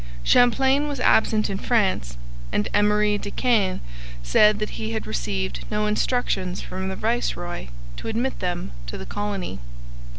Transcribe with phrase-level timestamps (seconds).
[0.23, 2.17] Champlain was absent in France,
[2.51, 3.81] and Emery de Caen
[4.23, 9.05] said that he had received no instructions from the viceroy to admit them to the
[9.05, 9.59] colony.